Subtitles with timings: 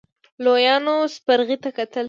[0.43, 1.99] لويانو سپرغې ته کتل.